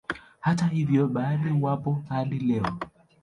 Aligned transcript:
Hata 0.39 0.67
hivyo 0.67 1.07
baadhi 1.07 1.51
wapo 1.61 2.01
hadi 2.09 2.39
leo 2.39 2.77